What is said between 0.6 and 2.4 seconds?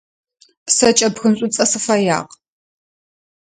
Сэ кӏэпхын шӏуцӏэ сыфэягъ.